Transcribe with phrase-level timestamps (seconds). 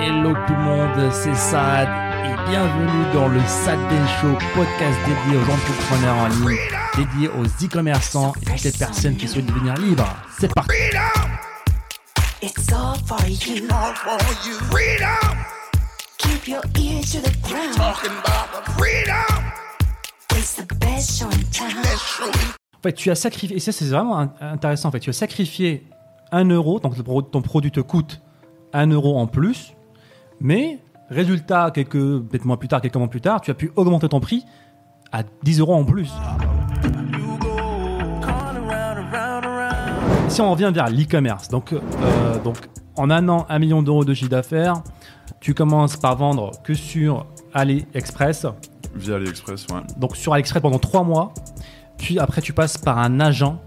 [0.00, 1.88] Hello tout le monde, c'est Sad
[2.24, 6.58] et bienvenue dans le Sad Day Show, podcast dédié aux entrepreneurs en ligne,
[6.96, 10.06] dédié aux e-commerçants et toutes les personnes qui souhaitent devenir libres.
[10.38, 10.70] C'est parti
[12.40, 13.64] It's all for you.
[13.70, 14.54] all for you.
[14.70, 15.36] Freedom,
[16.18, 17.74] Keep your ear to the ground.
[17.76, 19.44] talking about the freedom.
[20.36, 21.70] It's the best show in town.
[21.96, 22.24] Show.
[22.76, 25.84] En fait, tu as sacrifié, et ça c'est vraiment intéressant, en fait, tu as sacrifié
[26.30, 26.94] 1 euro, donc
[27.32, 28.20] ton produit te coûte
[28.72, 29.72] 1 euro en plus,
[30.40, 30.78] mais
[31.10, 34.20] résultat, quelques peut-être mois plus tard, quelques mois plus tard, tu as pu augmenter ton
[34.20, 34.44] prix
[35.12, 36.10] à 10 euros en plus.
[40.28, 42.58] Si on revient vers l'e-commerce, donc, euh, donc
[42.96, 44.82] en un an, 1 million d'euros de chiffre d'affaires,
[45.40, 48.46] tu commences par vendre que sur AliExpress,
[48.94, 49.80] Via AliExpress, ouais.
[49.96, 51.32] donc sur AliExpress pendant trois mois.
[51.96, 53.60] Puis après, tu passes par un agent,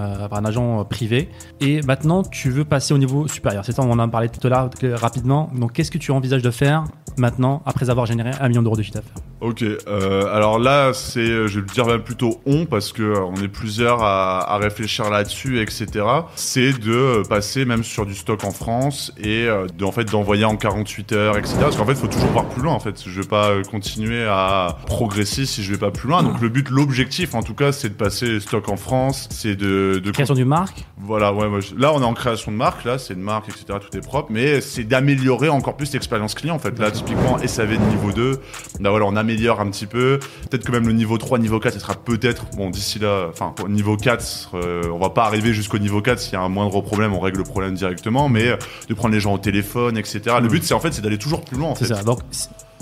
[0.00, 1.28] euh, par un agent euh, privé.
[1.60, 3.64] Et maintenant, tu veux passer au niveau supérieur.
[3.64, 5.50] C'est ça, on en a parlé tout à l'heure rapidement.
[5.54, 6.84] Donc, qu'est-ce que tu envisages de faire
[7.16, 9.31] maintenant, après avoir généré un million d'euros de chiffre d'affaires?
[9.44, 13.24] Ok, euh, alors là, c'est, je vais le dire même plutôt on, parce que euh,
[13.24, 15.88] on est plusieurs à, à réfléchir là-dessus, etc.
[16.36, 20.04] C'est de euh, passer même sur du stock en France et euh, de, en fait
[20.04, 21.56] d'envoyer en 48 heures, etc.
[21.60, 22.72] Parce qu'en fait, il faut toujours voir plus loin.
[22.72, 26.22] En fait, je vais pas euh, continuer à progresser si je vais pas plus loin.
[26.22, 30.00] Donc le but, l'objectif, en tout cas, c'est de passer stock en France, c'est de,
[30.04, 30.84] de Création du marque?
[30.98, 33.48] Voilà, ouais, moi, je- là on est en création de marque, là c'est une marque,
[33.48, 33.64] etc.
[33.80, 36.78] Tout est propre, mais c'est d'améliorer encore plus l'expérience client en fait.
[36.78, 38.38] Là typiquement SAV de niveau 2,
[38.78, 40.18] là voilà, on améliore un petit peu.
[40.50, 43.54] Peut-être que même le niveau 3, niveau 4, ce sera peut-être, bon d'ici là, enfin
[43.64, 46.48] au niveau 4, euh, on va pas arriver jusqu'au niveau 4, s'il y a un
[46.48, 48.56] moindre problème, on règle le problème directement, mais euh,
[48.88, 50.36] de prendre les gens au téléphone, etc.
[50.40, 52.02] Le but c'est en fait c'est d'aller toujours plus loin C'est ça.
[52.02, 52.20] Donc,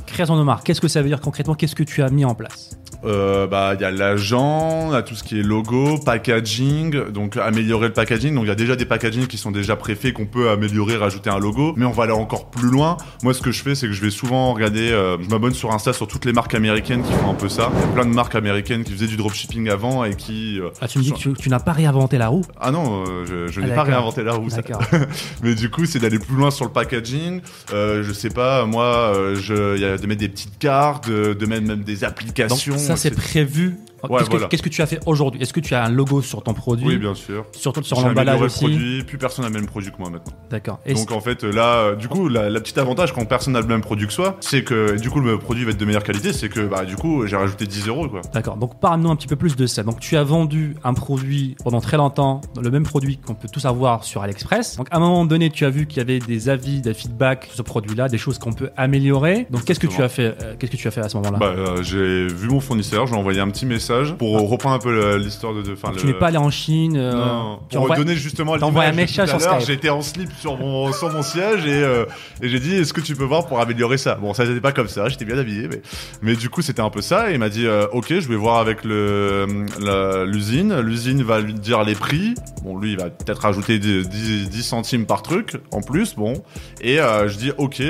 [0.07, 1.55] création de marque, qu'est-ce que ça veut dire concrètement?
[1.55, 2.80] Qu'est-ce que tu as mis en place?
[3.05, 7.11] Euh, bah il y a l'agent, il y a tout ce qui est logo, packaging,
[7.11, 8.35] donc améliorer le packaging.
[8.35, 11.31] Donc il y a déjà des packaging qui sont déjà préfaits qu'on peut améliorer, rajouter
[11.31, 12.97] un logo, mais on va aller encore plus loin.
[13.23, 15.73] Moi ce que je fais c'est que je vais souvent regarder, euh, je m'abonne sur
[15.73, 17.71] Insta sur toutes les marques américaines qui font un peu ça.
[17.75, 20.69] Il y a plein de marques américaines qui faisaient du dropshipping avant et qui euh,
[20.81, 22.43] Ah, tu me dis sont- que tu, tu n'as pas réinventé la roue?
[22.61, 24.51] Ah non, euh, je, je Ah, n'ai pas réinventé la roue.
[24.51, 24.57] ça.
[24.57, 24.83] D'accord.
[25.43, 27.41] Mais du coup, c'est d'aller plus loin sur le packaging.
[27.73, 31.09] Euh, je sais pas, moi, euh, je, il y a de mettre des petites cartes,
[31.09, 32.77] de, de mettre même des Donc, applications.
[32.97, 33.77] Ça, c'est prévu.
[34.09, 34.47] Ouais, Qu'est-ce que- voilà.
[34.49, 35.43] qu'est-ce que tu as fait aujourd'hui?
[35.43, 36.87] Est-ce que tu as un logo sur ton produit?
[36.87, 37.45] Oui, bien sûr.
[37.53, 40.11] Surtout sur J'ai l'emballage aussi le produit, plus personne n'a le même produit que moi
[40.11, 40.33] maintenant.
[40.51, 40.81] D'accord.
[40.87, 43.61] Et Donc en fait là, euh, du coup, la, la petite avantage quand personne n'a
[43.61, 46.03] le même produit que soi, c'est que du coup le produit va être de meilleure
[46.05, 48.21] qualité, c'est que bah du coup j'ai rajouté 10 euros quoi.
[48.33, 49.83] D'accord, donc parle-nous un petit peu plus de ça.
[49.83, 53.65] Donc tu as vendu un produit pendant très longtemps, le même produit qu'on peut tous
[53.67, 54.77] avoir sur AliExpress.
[54.77, 57.45] Donc à un moment donné, tu as vu qu'il y avait des avis, des feedbacks
[57.47, 59.47] sur ce produit-là, des choses qu'on peut améliorer.
[59.51, 61.39] Donc qu'est-ce que tu as fait euh, Qu'est-ce que tu as fait à ce moment-là?
[61.39, 64.75] Bah euh, j'ai vu mon fournisseur, je lui ai envoyé un petit message pour reprendre
[64.75, 66.97] un peu l'histoire de, de enfin, Tu le- n'es pas allé en Chine.
[66.97, 69.61] euh, Non, tu pour envoies- donner justement un l'image de message tout à sur l'heure,
[69.61, 69.71] Skype.
[69.75, 72.05] J'étais en slip sur mon, sur mon siège et, euh,
[72.43, 74.15] et j'ai dit est-ce que tu peux voir pour améliorer ça?
[74.17, 75.83] Bon ça n'était pas comme ça, j'étais bien habillé mais,
[76.23, 78.37] mais du coup c'était un peu ça et il m'a dit euh, ok je vais
[78.37, 79.47] voir avec le
[79.81, 84.49] la- l'usine, l'usine va lui dire les prix, bon lui il va peut-être rajouter 10,
[84.49, 86.35] 10 centimes par truc en plus bon.
[86.81, 87.83] Et euh, je dis ok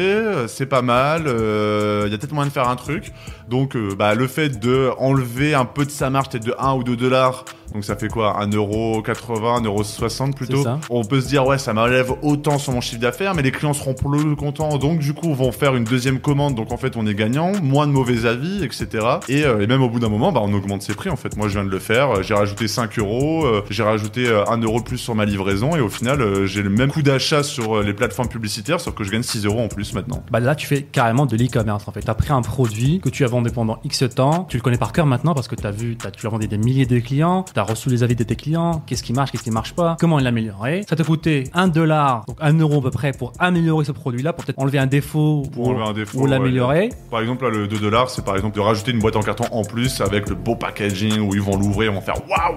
[0.47, 3.13] c'est pas mal, euh, il y a peut-être moyen de faire un truc.
[3.49, 6.73] Donc euh, bah, le fait de enlever un peu de sa marge peut-être de 1
[6.75, 10.63] ou 2 dollars donc ça fait quoi 1,80€, 1,60€ plutôt.
[10.91, 13.73] On peut se dire ouais ça m'enlève autant sur mon chiffre d'affaires mais les clients
[13.73, 17.07] seront plus contents donc du coup vont faire une deuxième commande donc en fait on
[17.07, 18.87] est gagnant, moins de mauvais avis etc.
[19.29, 21.37] Et, euh, et même au bout d'un moment bah, on augmente ses prix en fait.
[21.37, 24.45] Moi je viens de le faire, euh, j'ai rajouté 5 euros, euh, j'ai rajouté euh,
[24.47, 27.03] 1 euro de plus sur ma livraison et au final euh, j'ai le même coût
[27.03, 30.23] d'achat sur les plateformes publicitaires sauf que je gagne 6 euros en plus maintenant.
[30.31, 32.01] Bah là, tu fais carrément de l'e-commerce en fait.
[32.03, 34.77] Tu as pris un produit que tu as vendu pendant X temps, tu le connais
[34.79, 36.99] par cœur maintenant parce que tu as vu, t'as- tu as vendu des milliers de
[36.99, 39.75] clients, tu as reçu les avis de tes clients, qu'est-ce qui marche, qu'est-ce qui marche
[39.75, 40.85] pas, comment l'améliorer.
[40.89, 44.33] Ça t'a coûté 1 dollar, donc 1 euro à peu près pour améliorer ce produit-là,
[44.33, 46.89] pour peut-être enlever un défaut Pour ou, enlever un défaut, ou l'améliorer.
[47.11, 49.45] Par exemple, là, le 2 dollars, c'est par exemple de rajouter une boîte en carton
[49.53, 52.57] en plus avec le beau packaging où ils vont l'ouvrir, ils vont faire waouh!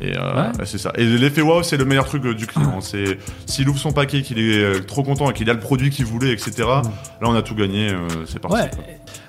[0.00, 0.64] Et euh, Ouais.
[0.64, 0.92] c'est ça.
[0.96, 2.80] Et l'effet waouh, c'est le meilleur truc euh, du client.
[2.80, 5.90] C'est s'il ouvre son paquet, qu'il est euh, trop content et qu'il a le produit
[5.90, 6.52] qu'il voulait, etc.
[6.58, 6.82] Là,
[7.22, 7.90] on a tout gagné.
[8.26, 8.56] c'est parti.
[8.56, 8.70] Ouais.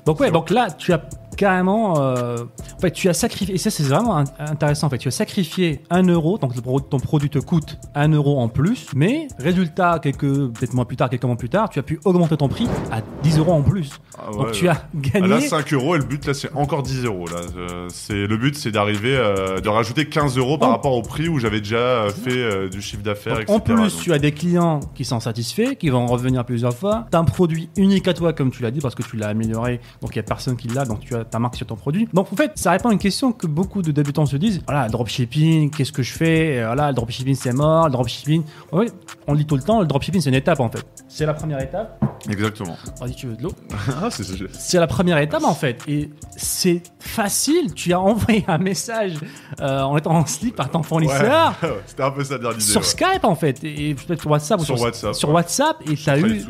[0.06, 1.02] Donc ouais, donc là, tu as
[1.36, 2.38] carrément, euh,
[2.76, 5.12] en fait, tu as sacrifié, et ça c'est vraiment un- intéressant, en fait, tu as
[5.12, 6.54] sacrifié 1 euro, donc
[6.90, 11.10] ton produit te coûte 1 euro en plus, mais résultat, quelques, peut-être mois plus tard,
[11.10, 13.90] quelques mois plus tard, tu as pu augmenter ton prix à 10 euros en plus.
[14.18, 14.70] Ah donc tu ouais.
[14.72, 15.28] as Ah, gagné.
[15.28, 17.26] là, 5 euros et le but là, c'est encore 10 euros.
[17.28, 20.94] Là, Euh, c'est le but, c'est d'arriver, euh, de rajouter 15 euros par En- rapport
[20.94, 23.54] au prix où j'avais déjà fait euh, du chiffre d'affaires, etc.
[23.54, 27.06] en plus, Donc, tu as des clients qui sont satisfaits, qui vont revenir plusieurs fois.
[27.12, 29.28] Tu as un produit unique à toi, comme tu l'as dit, parce que tu l'as
[29.28, 29.80] amélioré.
[30.02, 30.86] Donc, il n'y a personne qui l'a.
[30.86, 32.08] Donc, tu as ta marque sur ton produit.
[32.14, 34.62] Donc, en fait, ça répond à une question que beaucoup de débutants se disent.
[34.68, 36.60] Voilà, dropshipping, qu'est-ce que je fais?
[36.60, 37.86] Euh, Voilà, le dropshipping, c'est mort.
[37.88, 40.86] Le dropshipping, on dit tout le temps, le dropshipping, c'est une étape, en fait.
[41.08, 42.04] C'est la première étape.
[42.30, 42.78] Exactement.
[43.00, 43.54] Vas-y, tu veux de l'eau
[44.02, 45.82] Ah, c'est la première étape en fait.
[45.88, 47.74] Et c'est facile.
[47.74, 49.14] Tu as envoyé un message
[49.62, 51.54] euh, en étant en slip à ton fournisseur.
[51.64, 52.66] Ouais, C'était un peu ça dernière idée.
[52.66, 52.88] Sur ouais.
[52.88, 55.36] Skype en fait, et peut-être sur WhatsApp ou Sur WhatsApp, sur ouais.
[55.36, 56.44] WhatsApp, et Pas eu,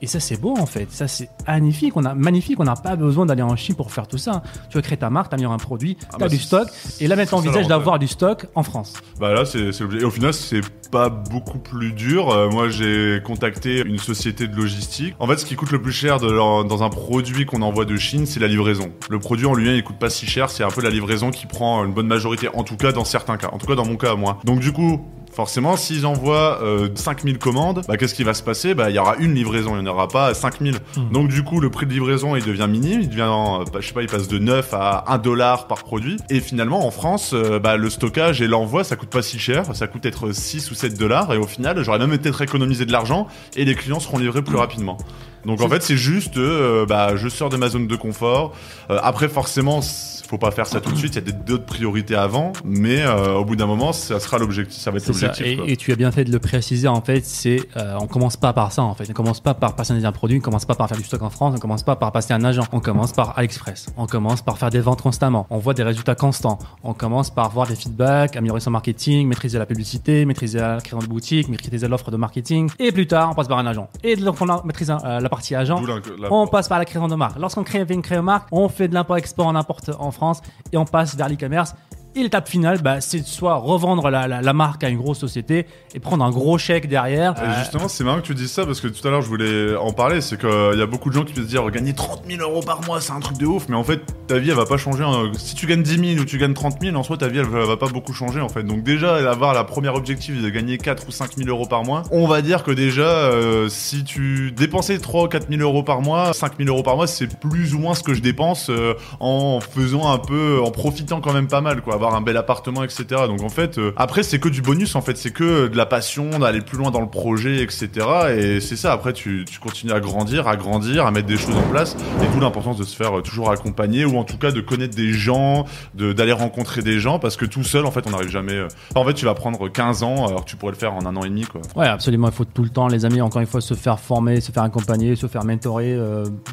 [0.00, 2.96] et ça c'est beau en fait, ça c'est magnifique, on a magnifique, on n'a pas
[2.96, 4.42] besoin d'aller en Chine pour faire tout ça.
[4.70, 6.68] Tu veux créer ta marque, t'améliores un produit, Ah t'as bah, du stock,
[7.00, 8.94] et là maintenant envisage d'avoir du stock en France.
[9.20, 9.70] Bah là, c'est.
[9.98, 10.60] Et au final, c'est
[10.90, 12.30] pas beaucoup plus dur.
[12.30, 15.13] Euh, moi, j'ai contacté une société de logistique.
[15.18, 18.26] En fait, ce qui coûte le plus cher dans un produit qu'on envoie de Chine,
[18.26, 18.92] c'est la livraison.
[19.10, 20.50] Le produit en lui-même, il coûte pas si cher.
[20.50, 23.36] C'est un peu la livraison qui prend une bonne majorité, en tout cas dans certains
[23.36, 23.48] cas.
[23.52, 24.38] En tout cas, dans mon cas, moi.
[24.44, 25.00] Donc du coup.
[25.34, 28.74] Forcément, s'ils envoient euh, 5000 commandes, bah, qu'est-ce qui va se passer?
[28.74, 30.76] Bah, il y aura une livraison, il n'y en aura pas 5000.
[30.96, 31.10] Hmm.
[31.10, 33.88] Donc, du coup, le prix de livraison, il devient minime, il devient, euh, bah, je
[33.88, 36.18] sais pas, il passe de 9 à 1 dollar par produit.
[36.30, 39.74] Et finalement, en France, euh, bah, le stockage et l'envoi, ça coûte pas si cher,
[39.74, 41.34] ça coûte être 6 ou 7 dollars.
[41.34, 43.26] Et au final, j'aurais même peut-être économisé de l'argent
[43.56, 44.98] et les clients seront livrés plus rapidement.
[45.44, 48.54] Donc, en fait, c'est juste, euh, bah, je sors de ma zone de confort.
[48.90, 49.80] Euh, après, forcément,
[50.26, 53.02] faut pas faire ça tout de suite, il y a des- d'autres priorités avant, mais
[53.02, 55.44] euh, au bout d'un moment, ça sera l'objectif, ça va être l'objectif.
[55.46, 58.36] Et, et tu as bien fait de le préciser en fait, c'est euh, on commence
[58.36, 59.06] pas par ça en fait.
[59.10, 61.30] On commence pas par personnaliser un produit, on commence pas par faire du stock en
[61.30, 64.58] France, on commence pas par passer un agent, on commence par AliExpress, on commence par
[64.58, 68.36] faire des ventes constamment, on voit des résultats constants, on commence par voir des feedbacks,
[68.36, 72.70] améliorer son marketing, maîtriser la publicité, maîtriser la création de boutique, maîtriser l'offre de marketing,
[72.78, 73.88] et plus tard on passe par un agent.
[74.02, 75.80] Et donc on maîtrise euh, la partie agent,
[76.20, 77.38] la- on passe par la création de marque.
[77.38, 80.40] Lorsqu'on crée une création de marque, on fait de l'import-export en importe en France
[80.72, 81.74] et on passe vers l'e-commerce.
[82.16, 85.98] Et l'étape finale, bah, c'est soit revendre la, la- marque à une grosse société et
[86.00, 87.34] prendre un gros chèque derrière.
[87.58, 89.92] Justement, c'est marrant que tu dises ça parce que tout à l'heure je voulais en
[89.92, 90.20] parler.
[90.20, 92.60] C'est qu'il y a beaucoup de gens qui peuvent se dire gagner 30 000 euros
[92.60, 93.66] par mois, c'est un truc de ouf.
[93.68, 95.02] Mais en fait, ta vie elle va pas changer.
[95.02, 95.32] hein.
[95.36, 97.46] Si tu gagnes 10 000 ou tu gagnes 30 000, en soi ta vie elle
[97.46, 98.62] va va pas beaucoup changer en fait.
[98.62, 102.04] Donc, déjà, avoir la première objectif de gagner 4 ou 5 000 euros par mois,
[102.12, 106.00] on va dire que déjà, euh, si tu dépensais 3 ou 4 000 euros par
[106.00, 108.94] mois, 5 000 euros par mois, c'est plus ou moins ce que je dépense euh,
[109.18, 111.96] en faisant un peu, en profitant quand même pas mal, quoi.
[112.12, 113.04] Un bel appartement, etc.
[113.26, 115.86] Donc en fait, euh, après c'est que du bonus en fait, c'est que de la
[115.86, 117.88] passion, d'aller plus loin dans le projet, etc.
[118.36, 118.92] Et c'est ça.
[118.92, 121.96] Après, tu, continues à grandir, à grandir, à mettre des choses en place.
[122.22, 124.96] Et d'où l'importance de se faire euh, toujours accompagner ou en tout cas de connaître
[124.96, 125.64] des gens,
[125.94, 128.54] d'aller rencontrer des gens, parce que tout seul, en fait, on n'arrive jamais.
[128.54, 131.16] euh, en fait, tu vas prendre 15 ans alors tu pourrais le faire en un
[131.16, 131.60] an et demi, quoi.
[131.76, 132.28] Ouais, absolument.
[132.28, 134.62] Il faut tout le temps, les amis, encore une fois, se faire former, se faire
[134.62, 135.96] accompagner, se faire mentorer,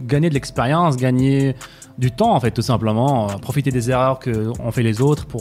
[0.04, 1.56] gagner de l'expérience, gagner
[1.98, 3.28] du temps, en fait, tout simplement.
[3.42, 5.41] profiter des erreurs que ont fait les autres pour